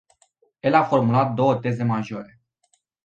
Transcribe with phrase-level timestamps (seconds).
[0.63, 2.39] El a formulat două teze majore.